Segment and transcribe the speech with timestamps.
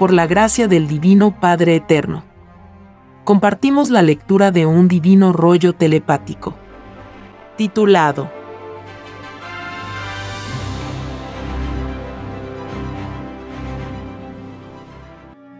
[0.00, 2.24] por la gracia del Divino Padre Eterno.
[3.22, 6.54] Compartimos la lectura de un divino rollo telepático.
[7.58, 8.30] Titulado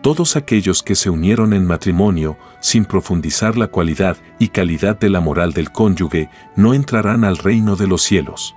[0.01, 5.21] Todos aquellos que se unieron en matrimonio, sin profundizar la cualidad y calidad de la
[5.21, 8.57] moral del cónyuge, no entrarán al reino de los cielos.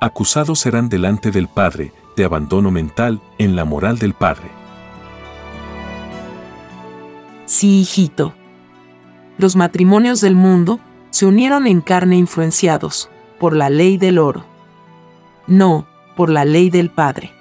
[0.00, 4.57] Acusados serán delante del Padre de abandono mental en la moral del Padre.
[7.48, 8.34] Sí, hijito.
[9.38, 13.08] Los matrimonios del mundo se unieron en carne influenciados
[13.40, 14.44] por la ley del oro.
[15.46, 17.32] No, por la ley del Padre.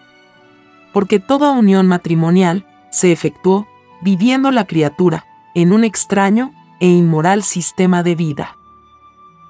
[0.93, 3.67] Porque toda unión matrimonial se efectuó
[4.01, 8.57] viviendo la criatura en un extraño e inmoral sistema de vida.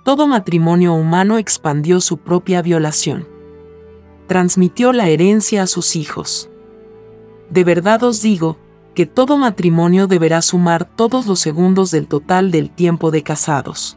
[0.03, 3.27] Todo matrimonio humano expandió su propia violación.
[4.25, 6.49] Transmitió la herencia a sus hijos.
[7.51, 8.57] De verdad os digo,
[8.97, 13.95] que todo matrimonio deberá sumar todos los segundos del total del tiempo de casados.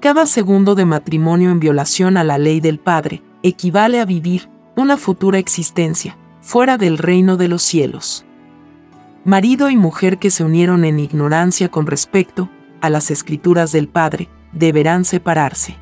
[0.00, 4.96] Cada segundo de matrimonio en violación a la ley del Padre equivale a vivir una
[4.96, 8.24] futura existencia fuera del reino de los cielos.
[9.26, 12.48] Marido y mujer que se unieron en ignorancia con respecto
[12.80, 15.76] a las escrituras del Padre deberán separarse.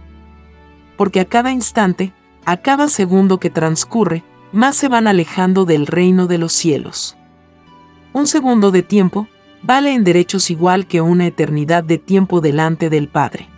[0.96, 2.12] Porque a cada instante,
[2.44, 7.17] a cada segundo que transcurre, más se van alejando del reino de los cielos.
[8.12, 9.28] Un segundo de tiempo
[9.62, 13.48] vale en derechos igual que una eternidad de tiempo delante del Padre.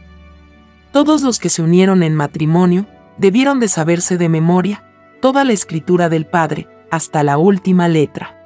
[0.92, 2.86] Todos los que se unieron en matrimonio
[3.18, 4.84] debieron de saberse de memoria
[5.20, 8.36] toda la escritura del Padre, hasta la última letra.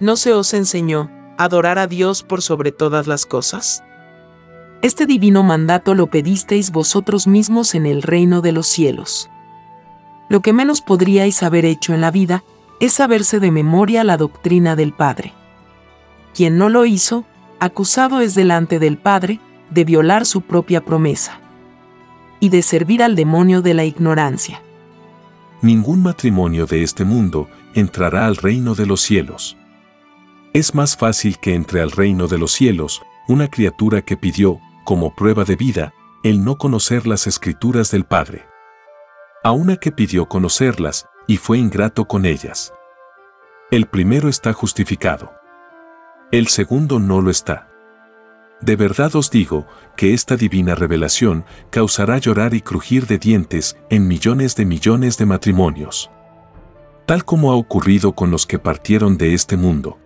[0.00, 3.84] ¿No se os enseñó adorar a Dios por sobre todas las cosas?
[4.82, 9.30] Este divino mandato lo pedisteis vosotros mismos en el reino de los cielos.
[10.28, 12.44] Lo que menos podríais haber hecho en la vida
[12.80, 15.32] es saberse de memoria la doctrina del Padre.
[16.34, 17.24] Quien no lo hizo,
[17.60, 19.40] acusado es delante del Padre
[19.70, 21.40] de violar su propia promesa
[22.40, 24.60] y de servir al demonio de la ignorancia.
[25.62, 29.56] Ningún matrimonio de este mundo entrará al reino de los cielos.
[30.52, 35.14] Es más fácil que entre al reino de los cielos una criatura que pidió, como
[35.14, 38.46] prueba de vida, el no conocer las escrituras del Padre.
[39.42, 42.72] A una que pidió conocerlas y fue ingrato con ellas.
[43.70, 45.32] El primero está justificado.
[46.30, 47.68] El segundo no lo está.
[48.60, 54.08] De verdad os digo que esta divina revelación causará llorar y crujir de dientes en
[54.08, 56.10] millones de millones de matrimonios.
[57.06, 59.98] Tal como ha ocurrido con los que partieron de este mundo.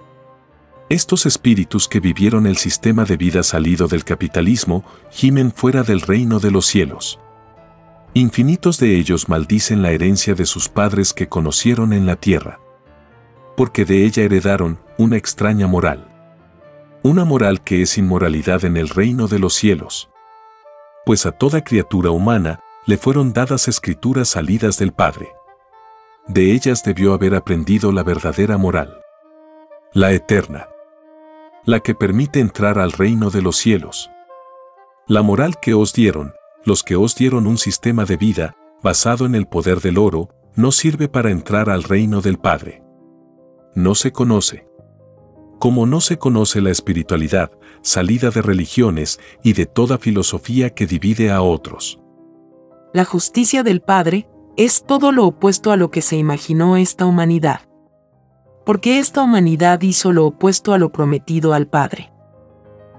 [0.88, 6.40] Estos espíritus que vivieron el sistema de vida salido del capitalismo gimen fuera del reino
[6.40, 7.20] de los cielos.
[8.18, 12.58] Infinitos de ellos maldicen la herencia de sus padres que conocieron en la tierra.
[13.56, 16.08] Porque de ella heredaron una extraña moral.
[17.04, 20.10] Una moral que es inmoralidad en el reino de los cielos.
[21.06, 25.28] Pues a toda criatura humana le fueron dadas escrituras salidas del Padre.
[26.26, 29.00] De ellas debió haber aprendido la verdadera moral.
[29.92, 30.66] La eterna.
[31.64, 34.10] La que permite entrar al reino de los cielos.
[35.06, 36.34] La moral que os dieron,
[36.68, 40.70] los que os dieron un sistema de vida, basado en el poder del oro, no
[40.70, 42.84] sirve para entrar al reino del Padre.
[43.74, 44.68] No se conoce.
[45.58, 51.30] Como no se conoce la espiritualidad, salida de religiones y de toda filosofía que divide
[51.30, 52.00] a otros.
[52.92, 57.62] La justicia del Padre es todo lo opuesto a lo que se imaginó esta humanidad.
[58.66, 62.12] Porque esta humanidad hizo lo opuesto a lo prometido al Padre.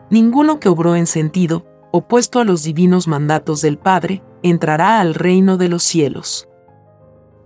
[0.09, 5.57] Ninguno que obró en sentido, opuesto a los divinos mandatos del Padre, entrará al reino
[5.57, 6.47] de los cielos.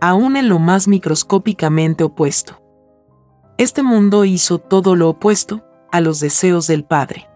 [0.01, 2.61] Aún en lo más microscópicamente opuesto.
[3.57, 7.29] Este mundo hizo todo lo opuesto a los deseos del Padre.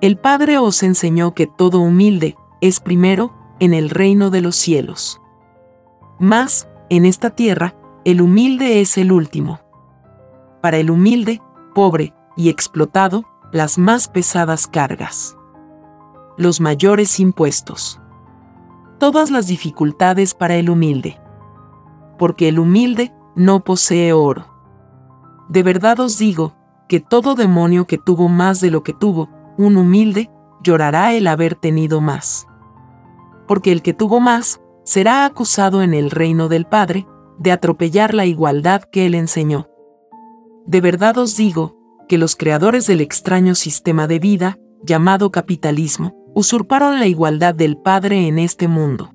[0.00, 5.20] El Padre os enseñó que todo humilde es primero en el reino de los cielos.
[6.18, 7.74] Mas, en esta tierra,
[8.04, 9.60] el humilde es el último.
[10.62, 11.42] Para el humilde,
[11.74, 15.36] pobre y explotado, las más pesadas cargas
[16.36, 18.00] los mayores impuestos.
[18.98, 21.20] Todas las dificultades para el humilde.
[22.18, 24.46] Porque el humilde no posee oro.
[25.48, 26.54] De verdad os digo,
[26.88, 29.28] que todo demonio que tuvo más de lo que tuvo,
[29.58, 30.30] un humilde,
[30.62, 32.46] llorará el haber tenido más.
[33.46, 37.06] Porque el que tuvo más, será acusado en el reino del Padre,
[37.38, 39.68] de atropellar la igualdad que él enseñó.
[40.66, 41.76] De verdad os digo,
[42.08, 48.28] que los creadores del extraño sistema de vida, llamado capitalismo, usurparon la igualdad del Padre
[48.28, 49.14] en este mundo.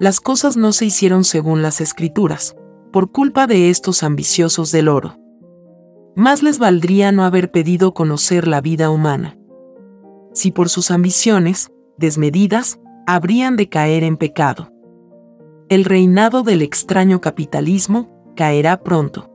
[0.00, 2.56] Las cosas no se hicieron según las escrituras,
[2.94, 5.18] por culpa de estos ambiciosos del oro.
[6.16, 9.36] más les valdría no haber pedido conocer la vida humana.
[10.32, 14.72] Si por sus ambiciones, desmedidas, habrían de caer en pecado.
[15.68, 19.30] El reinado del extraño capitalismo caerá pronto.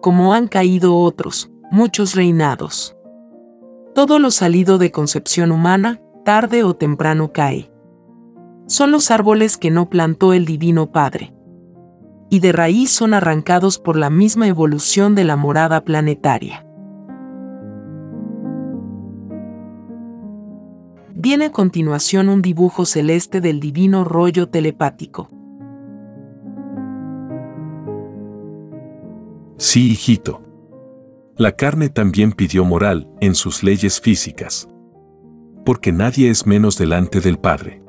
[0.00, 2.96] Como han caído otros, muchos reinados.
[3.94, 7.70] Todo lo salido de concepción humana, tarde o temprano cae.
[8.66, 11.34] Son los árboles que no plantó el Divino Padre.
[12.30, 16.66] Y de raíz son arrancados por la misma evolución de la morada planetaria.
[21.14, 25.28] Viene a continuación un dibujo celeste del divino rollo telepático.
[29.58, 30.40] Sí, hijito.
[31.38, 34.68] La carne también pidió moral en sus leyes físicas.
[35.64, 37.82] Porque nadie es menos delante del Padre.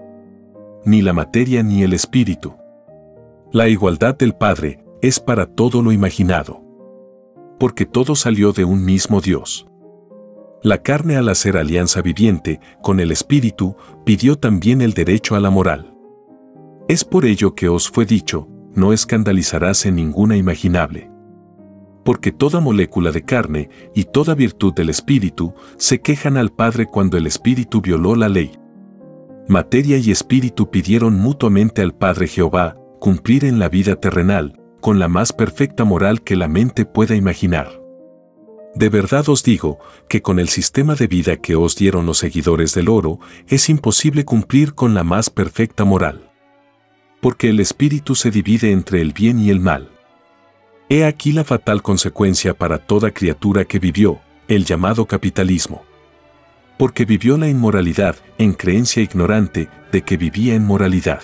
[0.86, 2.56] Ni la materia ni el espíritu.
[3.52, 6.64] La igualdad del Padre es para todo lo imaginado.
[7.60, 9.68] Porque todo salió de un mismo Dios.
[10.62, 13.76] La carne al hacer alianza viviente con el espíritu
[14.06, 15.94] pidió también el derecho a la moral.
[16.88, 21.13] Es por ello que os fue dicho, no escandalizarás en ninguna imaginable.
[22.04, 27.18] Porque toda molécula de carne y toda virtud del espíritu se quejan al Padre cuando
[27.18, 28.52] el espíritu violó la ley.
[29.48, 35.10] Materia y espíritu pidieron mutuamente al Padre Jehová cumplir en la vida terrenal, con la
[35.10, 37.84] más perfecta moral que la mente pueda imaginar.
[38.76, 39.78] De verdad os digo
[40.10, 44.26] que con el sistema de vida que os dieron los seguidores del oro, es imposible
[44.26, 46.32] cumplir con la más perfecta moral.
[47.22, 49.93] Porque el espíritu se divide entre el bien y el mal.
[50.94, 55.84] He aquí la fatal consecuencia para toda criatura que vivió, el llamado capitalismo.
[56.78, 61.24] Porque vivió la inmoralidad en creencia ignorante de que vivía en moralidad.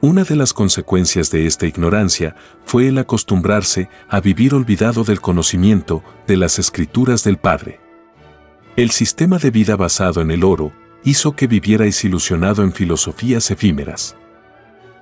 [0.00, 6.02] Una de las consecuencias de esta ignorancia fue el acostumbrarse a vivir olvidado del conocimiento
[6.26, 7.80] de las escrituras del Padre.
[8.76, 10.72] El sistema de vida basado en el oro
[11.04, 14.16] hizo que vivierais ilusionado en filosofías efímeras,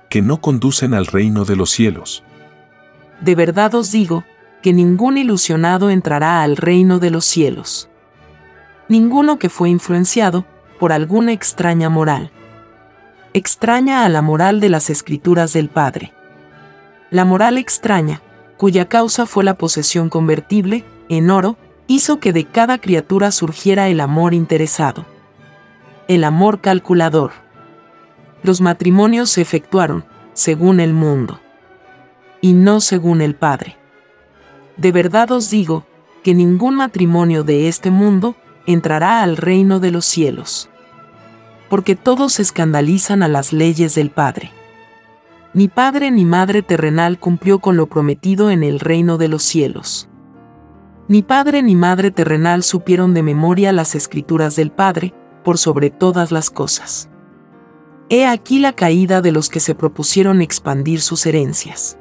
[0.09, 2.25] que no conducen al reino de los cielos.
[3.21, 4.23] De verdad os digo,
[4.61, 7.89] que ningún ilusionado entrará al reino de los cielos.
[8.87, 10.45] Ninguno que fue influenciado
[10.79, 12.31] por alguna extraña moral
[13.33, 16.13] extraña a la moral de las escrituras del Padre.
[17.09, 18.21] La moral extraña,
[18.57, 21.57] cuya causa fue la posesión convertible, en oro,
[21.87, 25.05] hizo que de cada criatura surgiera el amor interesado.
[26.07, 27.31] El amor calculador.
[28.43, 31.39] Los matrimonios se efectuaron, según el mundo,
[32.43, 33.77] y no según el Padre.
[34.77, 35.87] De verdad os digo,
[36.21, 38.35] que ningún matrimonio de este mundo
[38.67, 40.69] entrará al reino de los cielos
[41.73, 44.51] porque todos escandalizan a las leyes del Padre.
[45.55, 50.07] Ni padre ni madre terrenal cumplió con lo prometido en el reino de los cielos.
[51.07, 56.31] Ni padre ni madre terrenal supieron de memoria las escrituras del Padre, por sobre todas
[56.31, 57.09] las cosas.
[58.07, 61.97] He aquí la caída de los que se propusieron expandir sus herencias.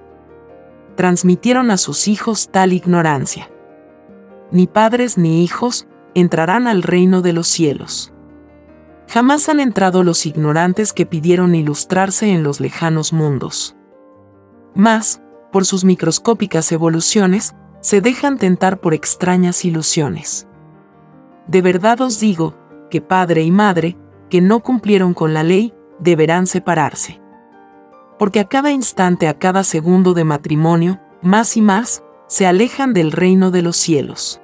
[0.97, 3.51] Transmitieron a sus hijos tal ignorancia.
[4.51, 8.13] Ni padres ni hijos entrarán al reino de los cielos.
[9.09, 13.77] Jamás han entrado los ignorantes que pidieron ilustrarse en los lejanos mundos.
[14.75, 20.47] Mas, por sus microscópicas evoluciones, se dejan tentar por extrañas ilusiones.
[21.47, 22.55] De verdad os digo,
[22.91, 23.97] que padre y madre,
[24.29, 27.22] que no cumplieron con la ley, deberán separarse.
[28.23, 33.11] Porque a cada instante, a cada segundo de matrimonio, más y más, se alejan del
[33.11, 34.41] reino de los cielos.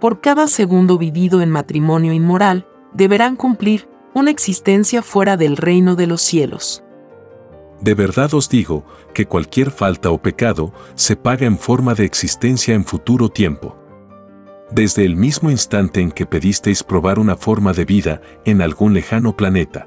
[0.00, 6.08] Por cada segundo vivido en matrimonio inmoral, deberán cumplir una existencia fuera del reino de
[6.08, 6.82] los cielos.
[7.80, 8.84] De verdad os digo
[9.14, 13.76] que cualquier falta o pecado se paga en forma de existencia en futuro tiempo.
[14.72, 19.36] Desde el mismo instante en que pedisteis probar una forma de vida en algún lejano
[19.36, 19.86] planeta,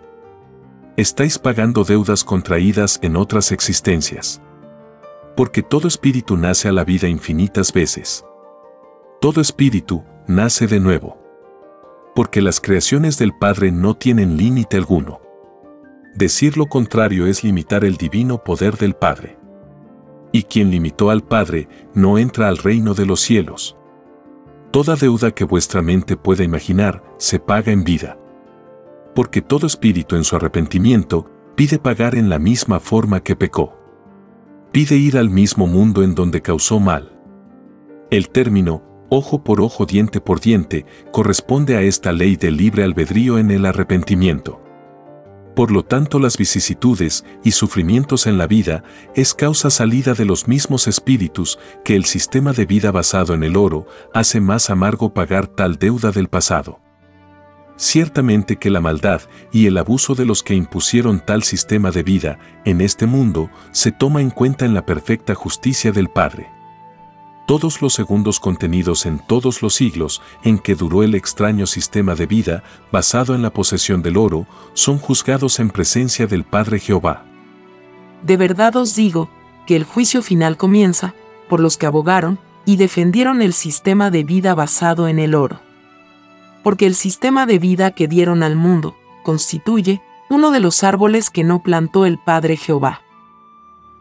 [0.97, 4.41] estáis pagando deudas contraídas en otras existencias.
[5.35, 8.25] Porque todo espíritu nace a la vida infinitas veces.
[9.19, 11.25] Todo espíritu nace de nuevo
[12.15, 15.21] porque las creaciones del Padre no tienen límite alguno.
[16.15, 19.37] Decir lo contrario es limitar el divino poder del Padre.
[20.31, 23.75] Y quien limitó al Padre no entra al reino de los cielos.
[24.71, 28.17] Toda deuda que vuestra mente pueda imaginar se paga en vida.
[29.15, 33.75] Porque todo espíritu en su arrepentimiento pide pagar en la misma forma que pecó.
[34.71, 37.17] Pide ir al mismo mundo en donde causó mal.
[38.11, 43.37] El término ojo por ojo, diente por diente, corresponde a esta ley del libre albedrío
[43.37, 44.61] en el arrepentimiento.
[45.55, 48.83] Por lo tanto, las vicisitudes y sufrimientos en la vida
[49.15, 53.55] es causa salida de los mismos espíritus que el sistema de vida basado en el
[53.55, 56.81] oro hace más amargo pagar tal deuda del pasado.
[57.77, 62.39] Ciertamente que la maldad y el abuso de los que impusieron tal sistema de vida
[62.63, 66.55] en este mundo se toma en cuenta en la perfecta justicia del Padre
[67.45, 72.25] todos los segundos contenidos en todos los siglos en que duró el extraño sistema de
[72.25, 77.23] vida basado en la posesión del oro, son juzgados en presencia del Padre Jehová.
[78.23, 79.29] De verdad os digo
[79.67, 81.13] que el juicio final comienza
[81.47, 85.59] por los que abogaron y defendieron el sistema de vida basado en el oro.
[86.65, 91.45] Porque el sistema de vida que dieron al mundo constituye uno de los árboles que
[91.45, 93.05] no plantó el Padre Jehová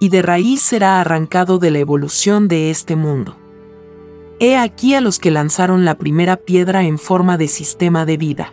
[0.05, 3.37] y de raíz será arrancado de la evolución de este mundo.
[4.41, 8.53] He aquí a los que lanzaron la primera piedra en forma de sistema de vida.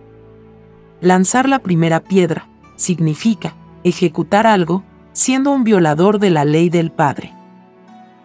[1.01, 7.33] Lanzar la primera piedra significa ejecutar algo siendo un violador de la ley del Padre.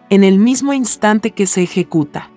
[0.09, 2.29] En el mismo instante que se ejecuta.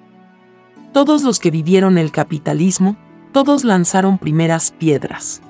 [0.92, 2.96] Todos los que vivieron el capitalismo,
[3.32, 5.40] todos lanzaron primeras piedras.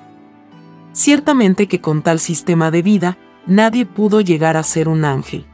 [0.93, 5.45] Ciertamente que con tal sistema de vida, nadie pudo llegar a ser un ángel.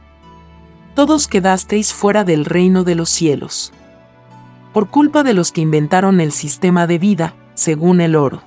[0.94, 3.72] Todos quedasteis fuera del reino de los cielos.
[4.72, 8.42] Por culpa de los que inventaron el sistema de vida, según el oro.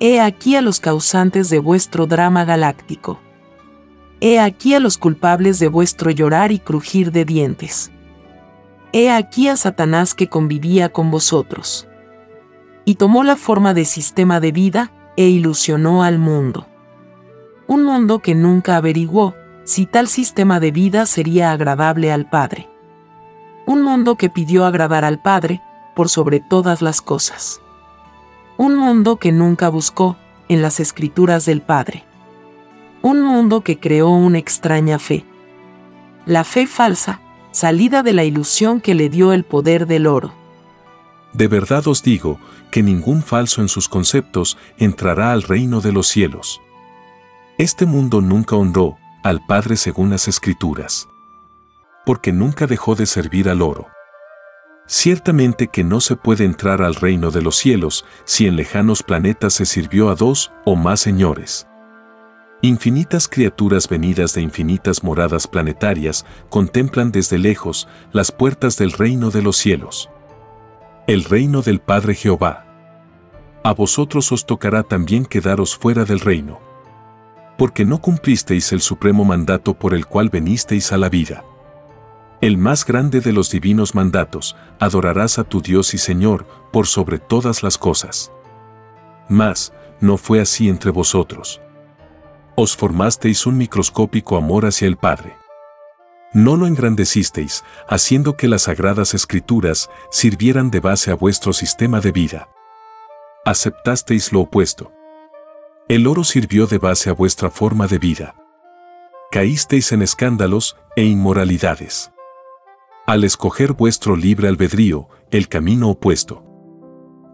[0.00, 3.20] He aquí a los causantes de vuestro drama galáctico.
[4.20, 7.92] He aquí a los culpables de vuestro llorar y crujir de dientes.
[8.92, 11.86] He aquí a Satanás que convivía con vosotros.
[12.84, 16.66] Y tomó la forma de sistema de vida e ilusionó al mundo
[17.72, 19.34] un mundo que nunca averiguó
[19.64, 22.68] si tal sistema de vida sería agradable al Padre.
[23.66, 25.62] Un mundo que pidió agradar al Padre
[25.94, 27.62] por sobre todas las cosas.
[28.58, 30.16] Un mundo que nunca buscó
[30.48, 32.04] en las escrituras del Padre.
[33.00, 35.24] Un mundo que creó una extraña fe.
[36.26, 37.20] La fe falsa,
[37.52, 40.34] salida de la ilusión que le dio el poder del oro.
[41.32, 42.38] De verdad os digo
[42.70, 46.60] que ningún falso en sus conceptos entrará al reino de los cielos.
[47.58, 51.08] Este mundo nunca honró al Padre según las Escrituras,
[52.04, 53.88] porque nunca dejó de servir al oro.
[54.86, 59.54] Ciertamente que no se puede entrar al reino de los cielos si en lejanos planetas
[59.54, 61.66] se sirvió a dos o más señores.
[62.62, 69.42] Infinitas criaturas venidas de infinitas moradas planetarias contemplan desde lejos las puertas del reino de
[69.42, 70.10] los cielos.
[71.06, 72.64] El reino del Padre Jehová.
[73.64, 76.72] A vosotros os tocará también quedaros fuera del reino
[77.62, 81.44] porque no cumplisteis el supremo mandato por el cual venisteis a la vida.
[82.40, 87.20] El más grande de los divinos mandatos, adorarás a tu Dios y Señor por sobre
[87.20, 88.32] todas las cosas.
[89.28, 91.60] Mas, no fue así entre vosotros.
[92.56, 95.36] Os formasteis un microscópico amor hacia el Padre.
[96.34, 102.12] No lo engrandecisteis, haciendo que las sagradas escrituras sirvieran de base a vuestro sistema de
[102.12, 102.48] vida.
[103.44, 104.92] Aceptasteis lo opuesto
[105.88, 108.34] el oro sirvió de base a vuestra forma de vida.
[109.30, 112.10] Caísteis en escándalos e inmoralidades.
[113.06, 116.44] Al escoger vuestro libre albedrío, el camino opuesto.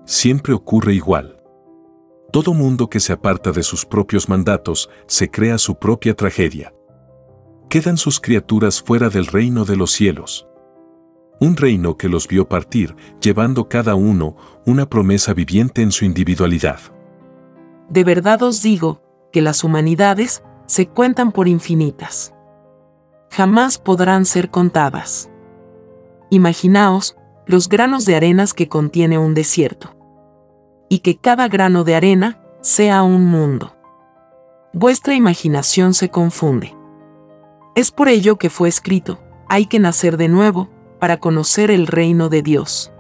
[0.07, 1.41] Siempre ocurre igual.
[2.33, 6.73] Todo mundo que se aparta de sus propios mandatos se crea su propia tragedia.
[7.69, 10.49] Quedan sus criaturas fuera del reino de los cielos.
[11.39, 16.81] Un reino que los vio partir, llevando cada uno una promesa viviente en su individualidad.
[17.91, 22.33] De verdad os digo, que las humanidades se cuentan por infinitas.
[23.31, 25.31] Jamás podrán ser contadas.
[26.31, 29.95] Imaginaos los granos de arenas que contiene un desierto.
[30.89, 33.77] Y que cada grano de arena sea un mundo.
[34.73, 36.78] Vuestra imaginación se confunde.
[37.79, 40.69] Es por ello que fue escrito, hay que nacer de nuevo,
[40.99, 42.93] para conocer el reino de Dios.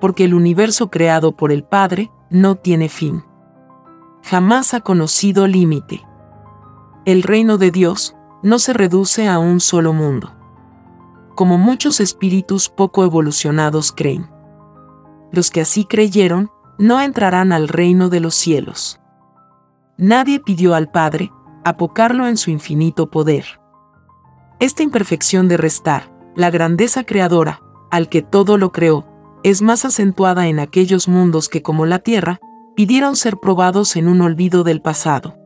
[0.00, 3.22] Porque el universo creado por el Padre no tiene fin
[4.28, 6.04] jamás ha conocido límite.
[7.04, 10.34] El reino de Dios no se reduce a un solo mundo.
[11.36, 14.28] Como muchos espíritus poco evolucionados creen.
[15.30, 19.00] Los que así creyeron no entrarán al reino de los cielos.
[19.96, 21.30] Nadie pidió al Padre
[21.64, 23.44] apocarlo en su infinito poder.
[24.58, 27.60] Esta imperfección de restar, la grandeza creadora,
[27.90, 29.06] al que todo lo creó,
[29.42, 32.40] es más acentuada en aquellos mundos que como la Tierra,
[32.74, 35.36] pidieron ser probados en un olvido del pasado.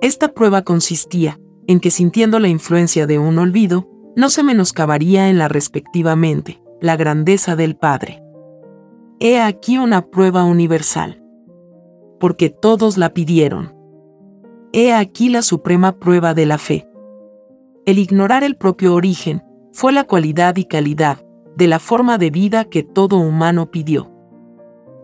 [0.00, 5.38] Esta prueba consistía en que sintiendo la influencia de un olvido, no se menoscabaría en
[5.38, 8.22] la respectivamente la grandeza del Padre.
[9.18, 11.22] He aquí una prueba universal.
[12.18, 13.74] Porque todos la pidieron.
[14.72, 16.89] he aquí la suprema prueba de la fe.
[17.90, 19.42] El ignorar el propio origen
[19.72, 24.12] fue la cualidad y calidad de la forma de vida que todo humano pidió.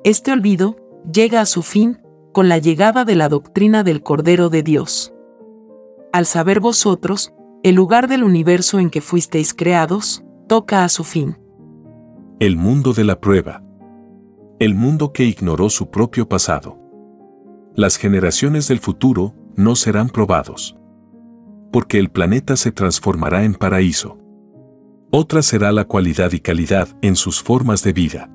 [0.04, 0.76] Este olvido
[1.12, 1.98] llega a su fin
[2.32, 5.12] con la llegada de la doctrina del Cordero de Dios.
[6.12, 11.36] Al saber vosotros, el lugar del universo en que fuisteis creados, toca a su fin.
[12.38, 13.64] El mundo de la prueba.
[14.60, 16.78] El mundo que ignoró su propio pasado.
[17.74, 20.75] Las generaciones del futuro no serán probados.
[21.72, 24.18] Porque el planeta se transformará en paraíso.
[25.10, 28.30] Otra será la cualidad y calidad en sus formas de vida.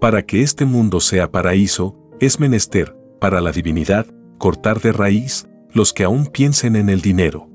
[0.00, 4.06] Para que este mundo sea paraíso, es menester, para la divinidad,
[4.38, 7.48] cortar de raíz los que aún piensen en el dinero.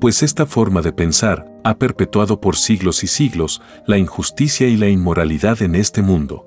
[0.00, 4.88] Pues esta forma de pensar ha perpetuado por siglos y siglos la injusticia y la
[4.88, 6.46] inmoralidad en este mundo.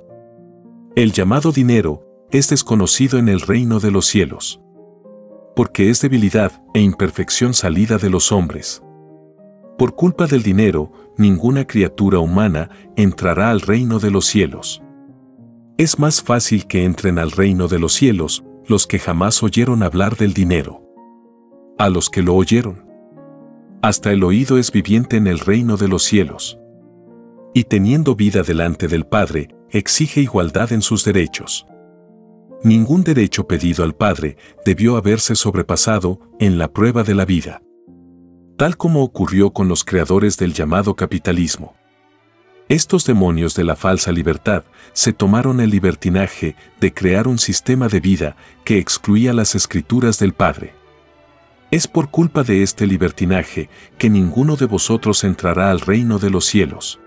[0.96, 4.62] El llamado dinero es desconocido en el reino de los cielos.
[5.58, 8.84] Porque es debilidad e imperfección salida de los hombres.
[9.76, 14.84] Por culpa del dinero, ninguna criatura humana entrará al reino de los cielos.
[15.80, 20.16] Es más fácil que entren al reino de los cielos los que jamás oyeron hablar
[20.16, 20.84] del dinero.
[21.80, 22.86] A los que lo oyeron.
[23.82, 26.60] Hasta el oído es viviente en el reino de los cielos.
[27.56, 31.66] Y teniendo vida delante del Padre, exige igualdad en sus derechos.
[32.68, 37.62] Ningún derecho pedido al Padre debió haberse sobrepasado en la prueba de la vida.
[38.58, 41.78] Tal como ocurrió con los creadores del llamado capitalismo.
[42.68, 48.02] Estos demonios de la falsa libertad se tomaron el libertinaje de crear un sistema de
[48.02, 50.74] vida que excluía las escrituras del Padre.
[51.72, 56.44] Es por culpa de este libertinaje que ninguno de vosotros entrará al reino de los
[56.44, 57.00] cielos.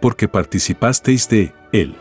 [0.00, 1.94] Porque participasteis de él.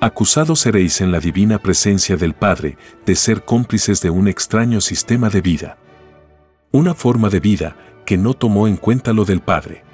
[0.00, 5.28] Acusados seréis en la divina presencia del Padre de ser cómplices de un extraño sistema
[5.28, 5.76] de vida.
[6.70, 7.76] Una forma de vida
[8.06, 9.88] que no tomó en cuenta lo del Padre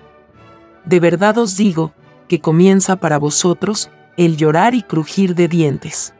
[0.84, 1.92] de verdad os digo,
[2.28, 6.14] que comienza para vosotros el llorar y crujir de dientes.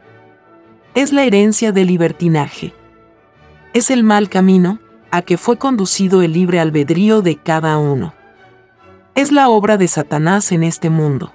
[0.95, 2.75] Es la herencia del libertinaje.
[3.73, 4.79] Es el mal camino
[5.11, 8.15] a que fue conducido el libre albedrío de cada uno.
[9.15, 11.33] Es la obra de Satanás en este mundo.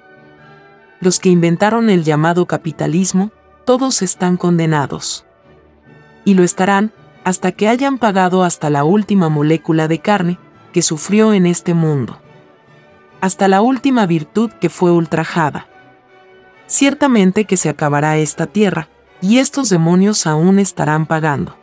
[1.00, 3.30] Los que inventaron el llamado capitalismo,
[3.64, 5.24] todos están condenados.
[6.24, 6.92] Y lo estarán
[7.24, 10.38] hasta que hayan pagado hasta la última molécula de carne
[10.72, 12.20] que sufrió en este mundo
[13.20, 15.66] hasta la última virtud que fue ultrajada.
[16.66, 18.88] Ciertamente que se acabará esta tierra,
[19.20, 21.56] y estos demonios aún estarán pagando.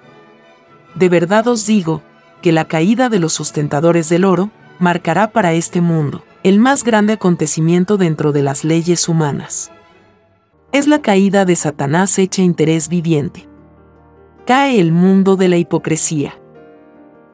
[0.95, 2.03] De verdad os digo,
[2.41, 7.13] que la caída de los sustentadores del oro marcará para este mundo el más grande
[7.13, 9.71] acontecimiento dentro de las leyes humanas.
[10.71, 13.47] Es la caída de Satanás hecha interés viviente.
[14.45, 16.39] Cae el mundo de la hipocresía.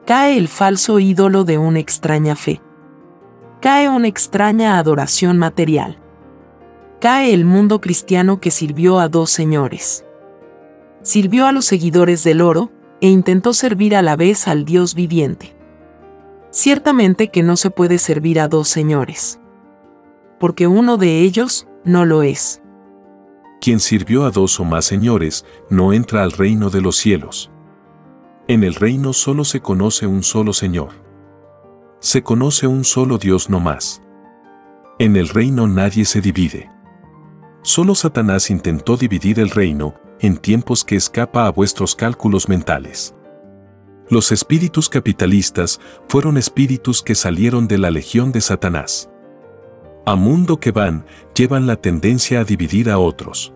[0.06, 2.60] Cae el falso ídolo de una extraña fe
[3.64, 5.96] cae una extraña adoración material.
[7.00, 10.04] Cae el mundo cristiano que sirvió a dos señores.
[11.00, 15.56] Sirvió a los seguidores del oro e intentó servir a la vez al Dios viviente.
[16.54, 19.40] Ciertamente que no se puede servir a dos señores.
[20.40, 22.62] Porque uno de ellos no lo es.
[23.60, 27.50] Quien sirvió a dos o más señores no entra al reino de los cielos.
[28.48, 31.04] En el reino solo se conoce un solo Señor
[32.04, 34.02] se conoce un solo Dios no más.
[34.98, 36.70] En el reino nadie se divide.
[37.62, 43.14] Solo Satanás intentó dividir el reino en tiempos que escapa a vuestros cálculos mentales.
[44.10, 49.08] Los espíritus capitalistas fueron espíritus que salieron de la legión de Satanás.
[50.04, 53.54] A mundo que van, llevan la tendencia a dividir a otros.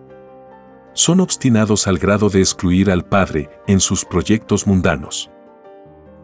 [0.93, 5.29] Son obstinados al grado de excluir al Padre en sus proyectos mundanos.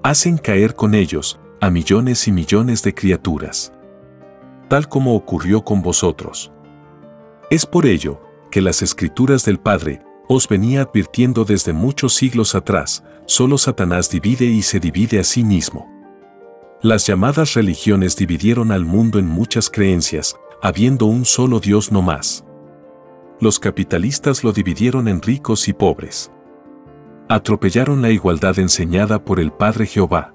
[0.02, 3.72] Hacen caer con ellos a millones y millones de criaturas.
[4.68, 6.52] Tal como ocurrió con vosotros.
[7.52, 13.04] Es por ello que las escrituras del Padre os venía advirtiendo desde muchos siglos atrás,
[13.26, 15.92] solo Satanás divide y se divide a sí mismo.
[16.82, 22.46] Las llamadas religiones dividieron al mundo en muchas creencias, habiendo un solo Dios no más.
[23.40, 26.32] Los capitalistas lo dividieron en ricos y pobres.
[27.28, 30.35] Atropellaron la igualdad enseñada por el Padre Jehová.